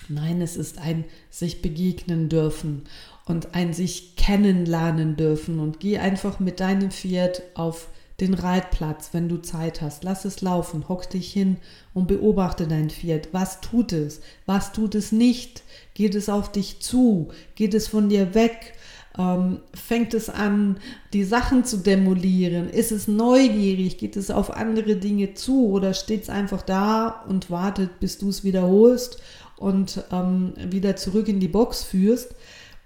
[0.09, 2.85] Nein, es ist ein sich begegnen dürfen
[3.27, 7.89] und ein sich kennenlernen dürfen und geh einfach mit deinem Pferd auf
[8.21, 10.05] den Reitplatz, wenn du Zeit hast.
[10.05, 11.57] Lass es laufen, hock dich hin
[11.95, 13.29] und beobachte dein Pferd.
[13.33, 14.21] Was tut es?
[14.47, 15.63] Was tut es nicht?
[15.95, 17.29] Geht es auf dich zu?
[17.55, 18.75] Geht es von dir weg?
[19.19, 20.79] Ähm, fängt es an,
[21.13, 22.69] die Sachen zu demolieren?
[22.71, 23.99] Ist es neugierig?
[23.99, 25.69] Geht es auf andere Dinge zu?
[25.69, 29.21] Oder steht es einfach da und wartet, bis du es wiederholst
[29.57, 32.35] und ähm, wieder zurück in die Box führst?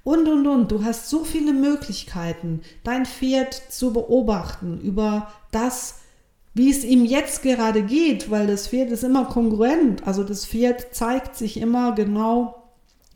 [0.05, 0.71] Und, und, und.
[0.71, 6.01] Du hast so viele Möglichkeiten, dein Pferd zu beobachten über das,
[6.53, 10.07] wie es ihm jetzt gerade geht, weil das Pferd ist immer kongruent.
[10.07, 12.64] Also das Pferd zeigt sich immer genau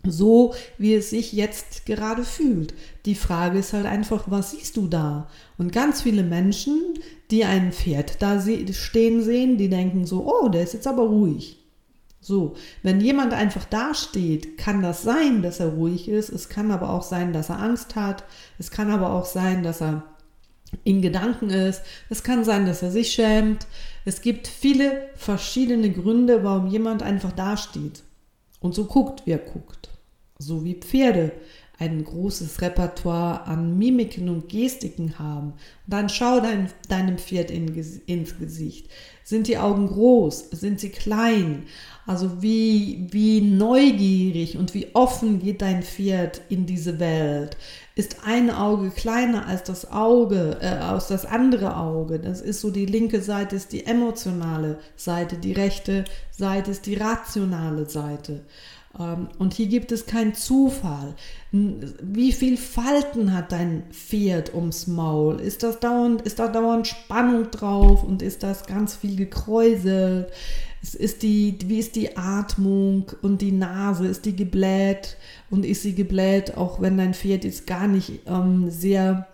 [0.05, 2.73] so, wie es sich jetzt gerade fühlt.
[3.05, 5.29] Die Frage ist halt einfach, was siehst du da?
[5.59, 6.95] Und ganz viele Menschen,
[7.31, 11.58] die ein Pferd da stehen sehen, die denken so, oh, der ist jetzt aber ruhig.
[12.21, 16.29] So, wenn jemand einfach dasteht, kann das sein, dass er ruhig ist.
[16.31, 18.25] Es kann aber auch sein, dass er Angst hat.
[18.59, 20.03] Es kann aber auch sein, dass er
[20.85, 21.83] in Gedanken ist.
[22.11, 23.67] Es kann sein, dass er sich schämt.
[24.05, 28.03] Es gibt viele verschiedene Gründe, warum jemand einfach dasteht
[28.61, 29.89] und so guckt, wie er guckt.
[30.39, 31.33] so wie Pferde
[31.79, 35.55] ein großes Repertoire an Mimiken und Gestiken haben.
[35.87, 37.73] Dann schau dein, deinem Pferd in,
[38.07, 38.89] ins Gesicht.
[39.29, 40.53] Sind die Augen groß?
[40.53, 41.67] Sind sie klein?
[42.07, 47.59] Also wie, wie neugierig und wie offen geht dein Pferd in diese Welt?
[47.95, 52.19] Ist ein Auge kleiner als das Auge, äh, als das andere Auge?
[52.19, 56.95] Das ist so die linke Seite ist die emotionale Seite, die rechte Seite ist die
[56.95, 58.41] rationale Seite.
[58.99, 61.15] Ähm, und hier gibt es keinen Zufall.
[61.53, 65.41] Wie viel Falten hat dein Pferd ums Maul?
[65.41, 70.31] Ist das dauernd, ist da dauernd Spannung drauf und ist das ganz viel gekräuselt?
[70.83, 74.07] Ist die, wie ist die Atmung und die Nase?
[74.07, 75.17] Ist die gebläht?
[75.51, 79.27] Und ist sie gebläht, auch wenn dein Pferd jetzt gar nicht ähm, sehr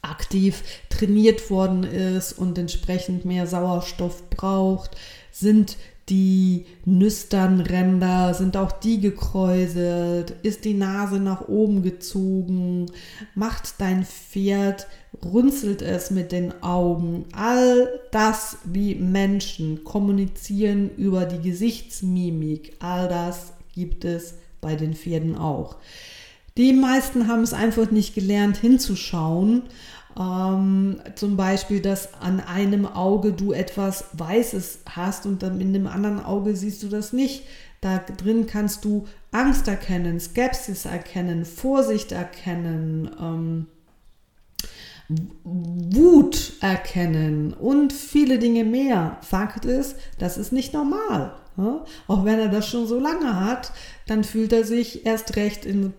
[0.00, 4.96] aktiv trainiert worden ist und entsprechend mehr Sauerstoff braucht?
[5.30, 5.76] Sind
[6.12, 10.34] die Nüsternränder, sind auch die gekräuselt?
[10.42, 12.90] Ist die Nase nach oben gezogen?
[13.34, 14.86] Macht dein Pferd,
[15.24, 17.24] runzelt es mit den Augen?
[17.32, 25.34] All das, wie Menschen kommunizieren über die Gesichtsmimik, all das gibt es bei den Pferden
[25.34, 25.76] auch.
[26.58, 29.62] Die meisten haben es einfach nicht gelernt hinzuschauen
[30.18, 35.86] ähm, zum Beispiel, dass an einem Auge du etwas Weißes hast und dann in dem
[35.86, 37.44] anderen Auge siehst du das nicht.
[37.80, 43.66] Da drin kannst du Angst erkennen, Skepsis erkennen, Vorsicht erkennen, ähm,
[45.44, 49.18] Wut erkennen und viele Dinge mehr.
[49.22, 51.34] Fakt ist, das ist nicht normal.
[51.56, 51.84] Ja?
[52.08, 53.72] Auch wenn er das schon so lange hat,
[54.06, 55.92] dann fühlt er sich erst recht in,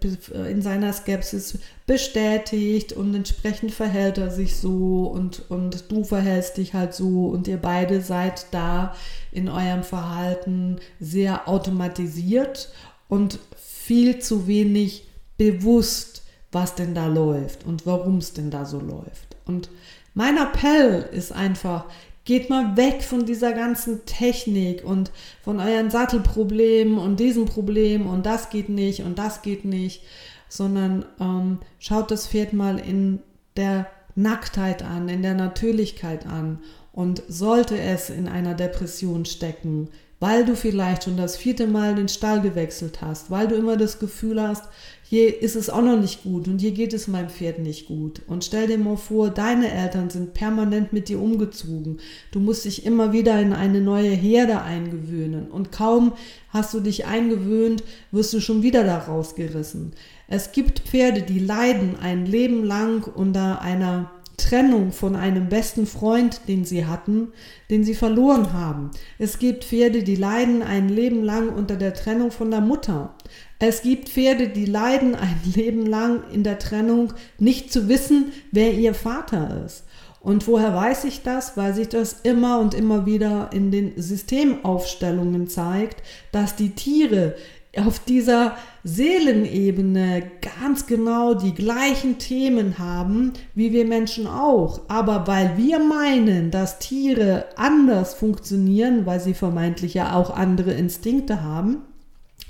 [0.50, 6.74] in seiner Skepsis bestätigt und entsprechend verhält er sich so und, und du verhältst dich
[6.74, 8.96] halt so und ihr beide seid da
[9.32, 12.70] in eurem Verhalten sehr automatisiert
[13.08, 18.80] und viel zu wenig bewusst, was denn da läuft und warum es denn da so
[18.80, 19.36] läuft.
[19.46, 19.70] Und
[20.14, 21.86] mein Appell ist einfach,
[22.26, 25.12] Geht mal weg von dieser ganzen Technik und
[25.44, 30.04] von euren Sattelproblemen und diesem Problem und das geht nicht und das geht nicht,
[30.48, 33.20] sondern ähm, schaut das Pferd mal in
[33.58, 36.60] der Nacktheit an, in der Natürlichkeit an.
[36.92, 42.08] Und sollte es in einer Depression stecken, weil du vielleicht schon das vierte Mal den
[42.08, 44.66] Stall gewechselt hast, weil du immer das Gefühl hast,
[45.14, 48.24] hier ist es auch noch nicht gut und hier geht es meinem Pferd nicht gut.
[48.26, 52.00] Und stell dir mal vor, deine Eltern sind permanent mit dir umgezogen.
[52.32, 56.14] Du musst dich immer wieder in eine neue Herde eingewöhnen und kaum
[56.50, 59.92] hast du dich eingewöhnt, wirst du schon wieder da rausgerissen.
[60.28, 66.42] Es gibt Pferde, die leiden ein Leben lang unter einer Trennung von einem besten Freund,
[66.48, 67.34] den sie hatten,
[67.70, 68.92] den sie verloren haben.
[69.20, 73.16] Es gibt Pferde, die leiden ein Leben lang unter der Trennung von der Mutter.
[73.60, 78.74] Es gibt Pferde, die leiden ein Leben lang in der Trennung, nicht zu wissen, wer
[78.74, 79.86] ihr Vater ist.
[80.20, 81.58] Und woher weiß ich das?
[81.58, 87.36] Weil sich das immer und immer wieder in den Systemaufstellungen zeigt, dass die Tiere
[87.76, 90.24] auf dieser Seelenebene
[90.60, 94.82] ganz genau die gleichen Themen haben, wie wir Menschen auch.
[94.90, 101.42] Aber weil wir meinen, dass Tiere anders funktionieren, weil sie vermeintlich ja auch andere Instinkte
[101.42, 101.84] haben,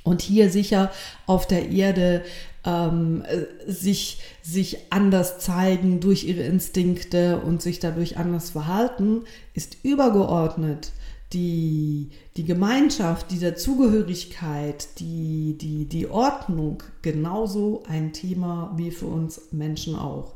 [0.03, 0.91] und hier sicher
[1.25, 2.23] auf der Erde
[2.65, 3.23] ähm,
[3.65, 10.91] sich, sich anders zeigen durch ihre Instinkte und sich dadurch anders verhalten, ist übergeordnet
[11.33, 19.41] die, die Gemeinschaft, die Dazugehörigkeit, die, die, die Ordnung genauso ein Thema wie für uns
[19.51, 20.33] Menschen auch.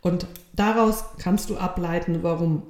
[0.00, 2.62] Und daraus kannst du ableiten, warum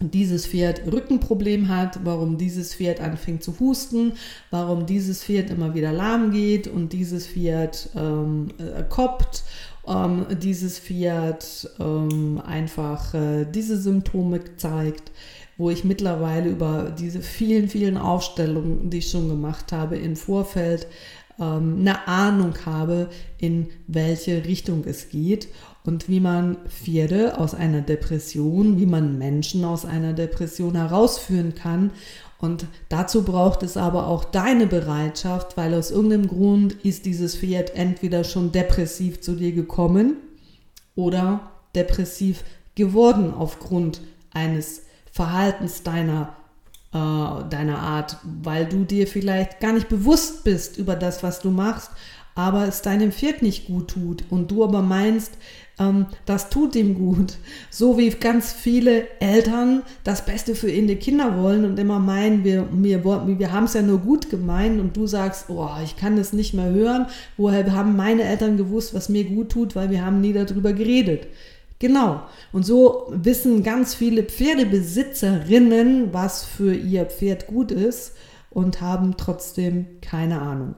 [0.00, 4.12] dieses Pferd Rückenproblem hat, warum dieses Pferd anfängt zu husten,
[4.50, 9.44] warum dieses Pferd immer wieder lahm geht und dieses Pferd ähm, äh, koppt,
[9.86, 15.12] ähm, dieses Pferd ähm, einfach äh, diese Symptome zeigt
[15.56, 20.86] wo ich mittlerweile über diese vielen, vielen Aufstellungen, die ich schon gemacht habe, im Vorfeld
[21.38, 25.48] ähm, eine Ahnung habe, in welche Richtung es geht
[25.84, 31.90] und wie man Pferde aus einer Depression, wie man Menschen aus einer Depression herausführen kann.
[32.38, 37.74] Und dazu braucht es aber auch deine Bereitschaft, weil aus irgendeinem Grund ist dieses Pferd
[37.74, 40.16] entweder schon depressiv zu dir gekommen
[40.94, 44.00] oder depressiv geworden aufgrund
[44.32, 44.82] eines
[45.14, 46.34] Verhaltens deiner,
[46.92, 51.50] äh, deiner Art, weil du dir vielleicht gar nicht bewusst bist über das, was du
[51.50, 51.92] machst,
[52.34, 55.34] aber es deinem Pferd nicht gut tut und du aber meinst,
[55.78, 57.34] ähm, das tut ihm gut.
[57.70, 62.68] So wie ganz viele Eltern das Beste für ihre Kinder wollen und immer meinen, wir,
[62.72, 63.04] wir,
[63.38, 66.54] wir haben es ja nur gut gemeint und du sagst, oh, ich kann das nicht
[66.54, 67.06] mehr hören.
[67.36, 71.28] Woher haben meine Eltern gewusst, was mir gut tut, weil wir haben nie darüber geredet.
[71.84, 72.22] Genau.
[72.50, 78.12] Und so wissen ganz viele Pferdebesitzerinnen, was für ihr Pferd gut ist
[78.48, 80.76] und haben trotzdem keine Ahnung.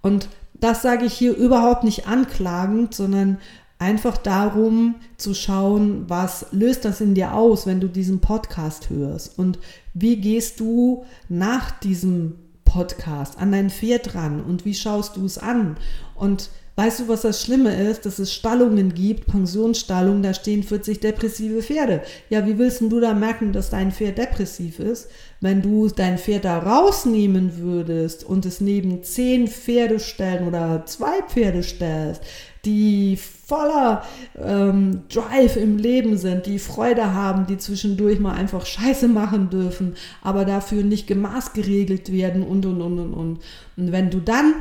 [0.00, 3.38] Und das sage ich hier überhaupt nicht anklagend, sondern
[3.80, 9.36] einfach darum zu schauen, was löst das in dir aus, wenn du diesen Podcast hörst
[9.36, 9.58] und
[9.92, 15.36] wie gehst du nach diesem Podcast an dein Pferd ran und wie schaust du es
[15.36, 15.78] an
[16.14, 18.04] und Weißt du, was das Schlimme ist?
[18.04, 22.02] Dass es Stallungen gibt, Pensionsstallungen, da stehen 40 depressive Pferde.
[22.30, 25.08] Ja, wie willst du da merken, dass dein Pferd depressiv ist,
[25.40, 31.22] wenn du dein Pferd da rausnehmen würdest und es neben 10 Pferde stellen oder zwei
[31.28, 32.22] Pferde stellst,
[32.64, 34.02] die voller
[34.42, 39.94] ähm, Drive im Leben sind, die Freude haben, die zwischendurch mal einfach Scheiße machen dürfen,
[40.22, 43.38] aber dafür nicht gemaßgeregelt werden und und und und und.
[43.76, 44.54] Und wenn du dann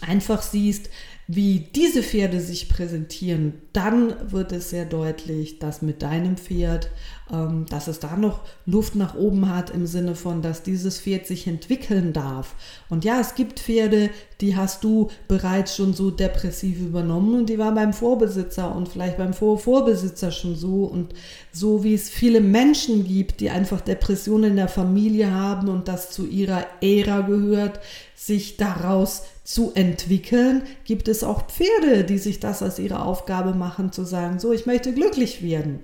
[0.00, 0.90] einfach siehst,
[1.30, 6.88] wie diese Pferde sich präsentieren, dann wird es sehr deutlich, dass mit deinem Pferd,
[7.30, 11.26] ähm, dass es da noch Luft nach oben hat im Sinne von, dass dieses Pferd
[11.26, 12.54] sich entwickeln darf.
[12.88, 14.08] Und ja, es gibt Pferde,
[14.40, 19.18] die hast du bereits schon so depressiv übernommen und die war beim Vorbesitzer und vielleicht
[19.18, 21.12] beim Vor Vorbesitzer schon so und
[21.52, 26.10] so wie es viele Menschen gibt, die einfach Depressionen in der Familie haben und das
[26.10, 27.80] zu ihrer Ära gehört,
[28.14, 33.92] sich daraus zu entwickeln, gibt es auch Pferde, die sich das als ihre Aufgabe machen,
[33.92, 35.80] zu sagen, so, ich möchte glücklich werden.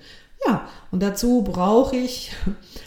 [0.46, 2.32] Ja, und dazu brauche ich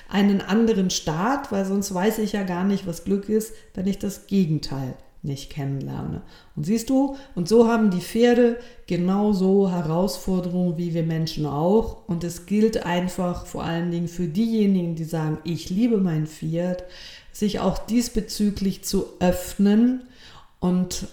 [0.08, 3.98] einen anderen Start, weil sonst weiß ich ja gar nicht, was Glück ist, wenn ich
[3.98, 6.22] das Gegenteil nicht kennenlerne.
[6.56, 12.08] Und siehst du, und so haben die Pferde genauso Herausforderungen wie wir Menschen auch.
[12.08, 16.84] Und es gilt einfach vor allen Dingen für diejenigen, die sagen, ich liebe mein Pferd,
[17.32, 20.04] sich auch diesbezüglich zu öffnen
[20.60, 21.08] und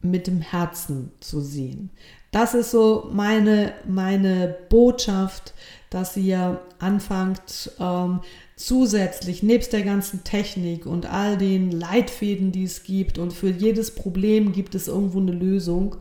[0.00, 1.90] mit dem Herzen zu sehen.
[2.30, 5.54] Das ist so meine, meine Botschaft,
[5.90, 8.20] dass ihr anfangt, ähm,
[8.54, 13.94] zusätzlich, nebst der ganzen Technik und all den Leitfäden, die es gibt, und für jedes
[13.94, 15.96] Problem gibt es irgendwo eine Lösung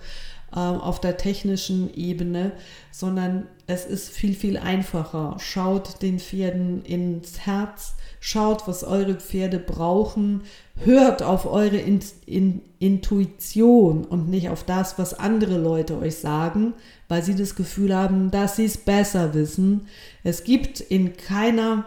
[0.52, 2.54] auf der technischen Ebene,
[2.92, 5.36] sondern es ist viel, viel einfacher.
[5.40, 10.44] Schaut den Pferden ins Herz, schaut, was eure Pferde brauchen,
[10.84, 16.74] hört auf eure in in Intuition und nicht auf das, was andere Leute euch sagen,
[17.08, 19.88] weil sie das Gefühl haben, dass sie es besser wissen.
[20.24, 21.86] Es gibt in keiner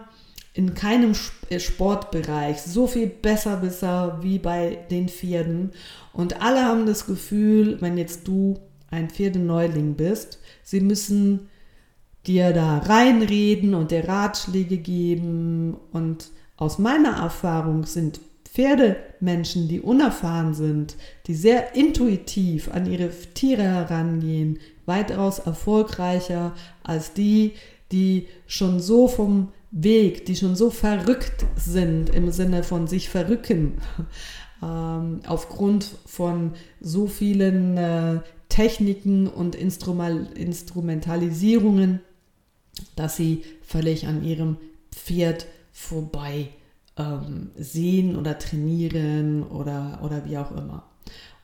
[0.53, 1.13] in keinem
[1.49, 5.73] äh, Sportbereich so viel Besserwisser wie bei den Pferden.
[6.13, 8.59] Und alle haben das Gefühl, wenn jetzt du
[8.91, 11.49] ein Pferdeneuling bist, sie müssen
[12.27, 15.77] dir da reinreden und dir Ratschläge geben.
[15.93, 20.97] Und aus meiner Erfahrung sind Pferdemenschen, die unerfahren sind,
[21.29, 27.53] die sehr intuitiv an ihre Tiere herangehen, weitaus erfolgreicher als die,
[27.93, 33.79] die schon so vom Weg, die schon so verrückt sind im Sinne von sich verrücken,
[34.63, 42.01] ähm, aufgrund von so vielen äh, Techniken und Instrumentalisierungen,
[42.97, 44.57] dass sie völlig an ihrem
[44.93, 46.49] Pferd vorbei
[46.97, 50.85] ähm, sehen oder trainieren oder, oder wie auch immer.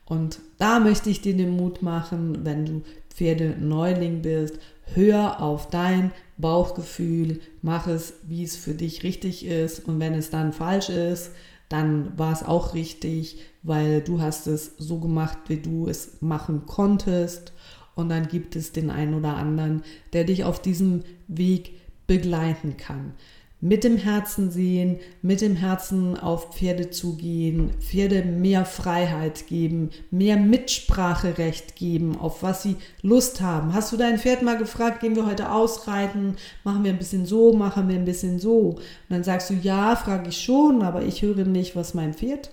[0.04, 4.58] Und da möchte ich dir den Mut machen, wenn du Pferde-Neuling bist,
[4.94, 9.86] hör auf dein Bauchgefühl, mach es, wie es für dich richtig ist.
[9.86, 11.30] Und wenn es dann falsch ist,
[11.68, 16.66] dann war es auch richtig, weil du hast es so gemacht, wie du es machen
[16.66, 17.52] konntest.
[17.94, 23.14] Und dann gibt es den einen oder anderen, der dich auf diesem Weg begleiten kann
[23.60, 30.36] mit dem Herzen sehen, mit dem Herzen auf Pferde zugehen, Pferde mehr Freiheit geben, mehr
[30.36, 33.72] Mitspracherecht geben, auf was sie Lust haben.
[33.72, 37.54] Hast du dein Pferd mal gefragt, gehen wir heute ausreiten, machen wir ein bisschen so,
[37.54, 38.58] machen wir ein bisschen so.
[38.58, 42.50] Und dann sagst du, ja, frage ich schon, aber ich höre nicht, was mein Pferd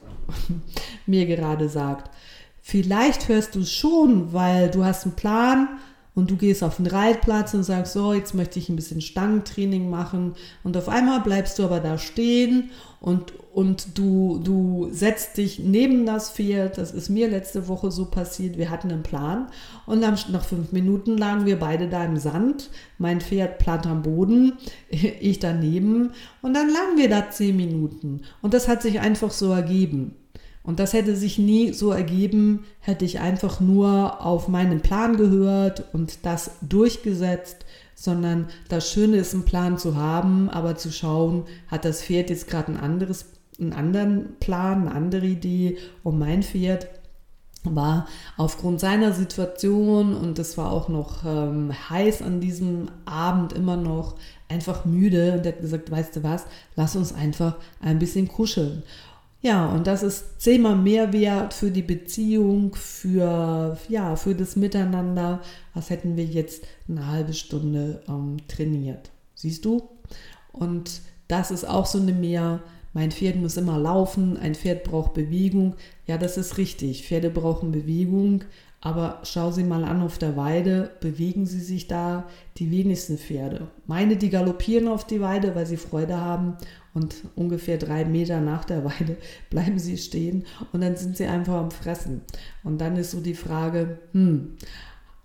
[1.05, 2.09] mir gerade sagt.
[2.61, 5.67] Vielleicht hörst du es schon, weil du hast einen Plan,
[6.15, 9.89] und du gehst auf den Reitplatz und sagst, so, jetzt möchte ich ein bisschen Stangentraining
[9.89, 10.33] machen.
[10.63, 16.05] Und auf einmal bleibst du aber da stehen und, und du, du setzt dich neben
[16.05, 19.47] das Pferd, das ist mir letzte Woche so passiert, wir hatten einen Plan.
[19.87, 24.03] Und dann nach fünf Minuten lagen wir beide da im Sand, mein Pferd platt am
[24.03, 24.53] Boden,
[24.89, 26.11] ich daneben.
[26.43, 28.21] Und dann lagen wir da zehn Minuten.
[28.41, 30.15] Und das hat sich einfach so ergeben
[30.63, 35.93] Und das hätte sich nie so ergeben, hätte ich einfach nur auf meinen Plan gehört
[35.93, 41.83] und das durchgesetzt, sondern das Schöne ist, einen Plan zu haben, aber zu schauen, hat
[41.85, 43.25] das Pferd jetzt gerade ein anderes,
[43.59, 46.87] einen anderen Plan, eine andere Idee und mein Pferd
[47.63, 48.07] war
[48.37, 54.15] aufgrund seiner Situation und es war auch noch ähm, heiß an diesem Abend immer noch
[54.49, 56.45] einfach müde und er hat gesagt, weißt du was,
[56.75, 58.83] lass uns einfach ein bisschen kuscheln.
[59.43, 65.41] Ja, und das ist zehnmal mehr wert für die Beziehung, für, ja, für das Miteinander,
[65.73, 69.11] als hätten wir jetzt eine halbe Stunde ähm, trainiert.
[69.35, 69.83] Siehst du?
[70.53, 72.61] Und das ist auch so eine mehr,
[72.93, 75.75] mein Pferd muss immer laufen, ein Pferd braucht Bewegung.
[76.07, 77.05] Ja, das ist richtig.
[77.05, 78.45] Pferde brauchen Bewegung,
[78.85, 82.25] aber schau sie mal an auf der Weide, bewegen sie sich da
[82.57, 83.67] die wenigsten Pferde.
[83.87, 86.57] Meine, die galoppieren auf die Weide, weil sie Freude haben
[86.93, 89.15] und ungefähr drei Meter nach der Weide
[89.49, 92.23] bleiben sie stehen und dann sind sie einfach am Fressen.
[92.65, 94.57] Und dann ist so die Frage, hm,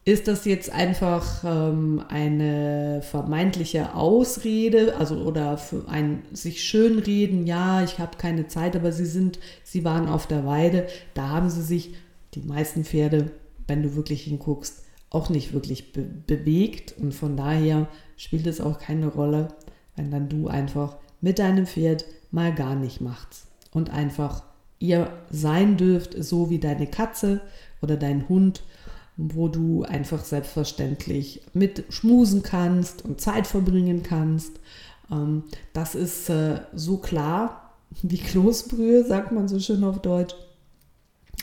[0.04, 7.82] ist das jetzt einfach ähm, eine vermeintliche Ausrede, also oder für ein sich schönreden, ja,
[7.82, 11.62] ich habe keine Zeit, aber sie sind, sie waren auf der Weide, da haben sie
[11.62, 11.96] sich,
[12.34, 13.32] die meisten Pferde,
[13.68, 18.78] wenn du wirklich hinguckst, auch nicht wirklich be bewegt und von daher spielt es auch
[18.78, 19.48] keine Rolle,
[19.96, 24.42] wenn dann du einfach mit deinem Pferd mal gar nicht machst und einfach
[24.80, 27.40] ihr sein dürft, so wie deine Katze
[27.80, 28.62] oder dein Hund
[29.18, 34.60] wo du einfach selbstverständlich mit schmusen kannst und Zeit verbringen kannst.
[35.10, 35.42] Ähm,
[35.72, 40.34] das ist äh, so klar wie Kloßbrühe, sagt man so schön auf Deutsch.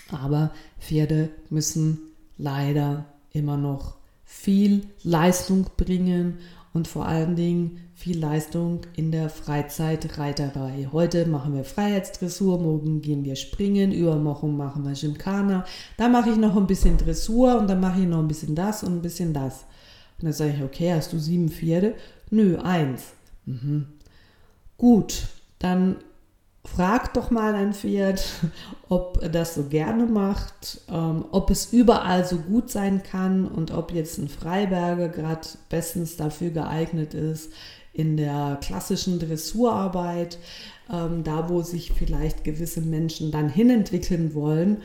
[0.09, 1.99] Aber Pferde müssen
[2.37, 6.39] leider immer noch viel Leistung bringen
[6.73, 10.89] und vor allen Dingen viel Leistung in der Freizeitreiterei.
[10.91, 15.65] Heute machen wir Freiheitsdressur, morgen gehen wir springen, übermorgen machen wir Gymkhana.
[15.97, 18.83] Da mache ich noch ein bisschen Dressur und dann mache ich noch ein bisschen das
[18.83, 19.63] und ein bisschen das.
[20.19, 21.95] Und dann sage ich, okay, hast du sieben Pferde?
[22.29, 23.13] Nö, eins.
[23.45, 23.87] Mhm.
[24.77, 25.27] Gut,
[25.59, 25.95] dann
[26.65, 28.25] frag doch mal ein Pferd,
[28.89, 33.71] ob er das so gerne macht, ähm, ob es überall so gut sein kann und
[33.71, 37.51] ob jetzt ein Freiberger gerade bestens dafür geeignet ist
[37.93, 40.37] in der klassischen Dressurarbeit,
[40.91, 44.81] ähm, da wo sich vielleicht gewisse Menschen dann hinentwickeln wollen.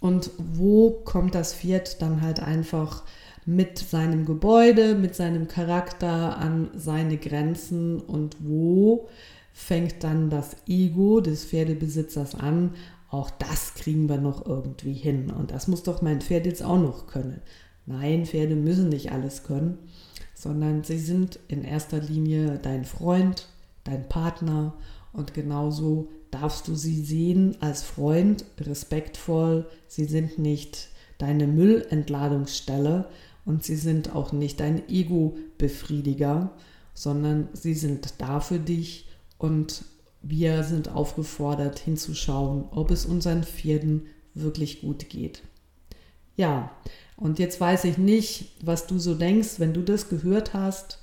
[0.00, 3.02] Und wo kommt das Pferd dann halt einfach
[3.46, 9.08] mit seinem Gebäude, mit seinem Charakter an seine Grenzen und wo
[9.52, 12.74] fängt dann das Ego des Pferdebesitzers an.
[13.10, 15.30] Auch das kriegen wir noch irgendwie hin.
[15.30, 17.40] Und das muss doch mein Pferd jetzt auch noch können.
[17.86, 19.78] Nein, Pferde müssen nicht alles können,
[20.34, 23.48] sondern sie sind in erster Linie dein Freund,
[23.84, 24.74] dein Partner
[25.12, 29.66] und genauso darfst du sie sehen als Freund, respektvoll.
[29.88, 30.88] Sie sind nicht
[31.18, 33.08] deine Müllentladungsstelle
[33.44, 36.52] und sie sind auch nicht dein Ego-Befriediger,
[36.94, 39.09] sondern sie sind da für dich
[39.40, 39.84] und
[40.22, 45.42] wir sind aufgefordert hinzuschauen, ob es unseren Pferden wirklich gut geht.
[46.36, 46.70] Ja,
[47.16, 51.02] und jetzt weiß ich nicht, was du so denkst, wenn du das gehört hast.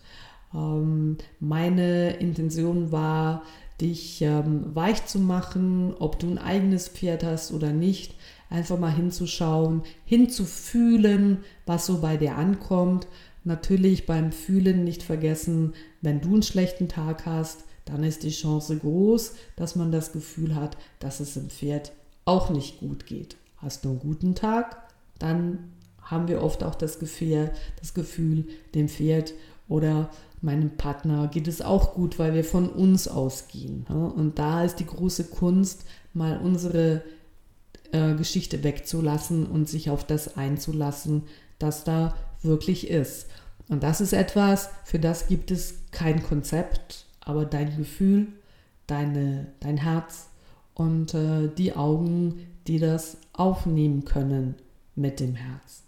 [0.54, 3.44] Ähm, meine Intention war,
[3.82, 8.16] dich ähm, weich zu machen, ob du ein eigenes Pferd hast oder nicht.
[8.50, 13.08] Einfach mal hinzuschauen, hinzufühlen, was so bei dir ankommt.
[13.44, 18.78] Natürlich beim Fühlen nicht vergessen, wenn du einen schlechten Tag hast, dann ist die Chance
[18.78, 21.92] groß, dass man das Gefühl hat, dass es dem Pferd
[22.26, 23.38] auch nicht gut geht.
[23.58, 24.78] Hast du einen guten Tag,
[25.20, 25.72] dann
[26.02, 29.34] haben wir oft auch das Gefühl, das Gefühl dem Pferd
[29.68, 30.10] oder
[30.42, 33.86] meinem Partner geht es auch gut, weil wir von uns ausgehen.
[33.88, 37.02] Und da ist die große Kunst, mal unsere
[37.92, 41.24] äh, Geschichte wegzulassen und sich auf das einzulassen,
[41.60, 43.28] das da wirklich ist.
[43.68, 48.28] Und das ist etwas, für das gibt es kein Konzept, aber dein Gefühl,
[48.88, 50.30] deine, dein Herz
[50.74, 54.56] und äh, die Augen, die das aufnehmen können
[54.96, 55.84] mit dem Herz.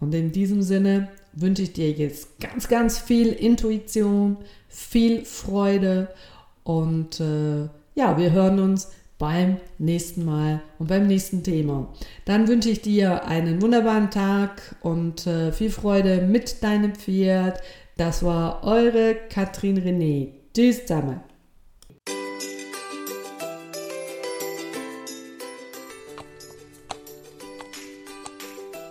[0.00, 6.08] Und in diesem Sinne wünsche ich dir jetzt ganz, ganz viel Intuition, viel Freude
[6.64, 11.92] und äh, ja, wir hören uns beim nächsten Mal und beim nächsten Thema.
[12.24, 17.60] Dann wünsche ich dir einen wunderbaren Tag und äh, viel Freude mit deinem Pferd.
[17.96, 20.37] Das war eure Katrin René.
[20.58, 21.27] Tschüss zusammen.